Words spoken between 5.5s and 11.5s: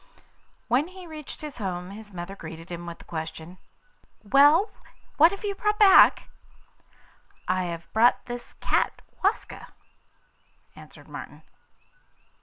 brought back?' 'I have brought this cat, Waska,' answered Martin.